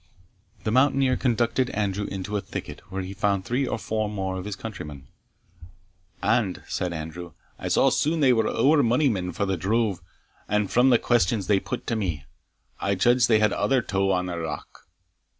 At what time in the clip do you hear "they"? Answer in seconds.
8.19-8.33, 11.45-11.59, 13.27-13.37